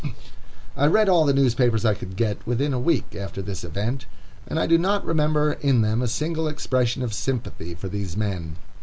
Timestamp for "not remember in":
4.79-5.81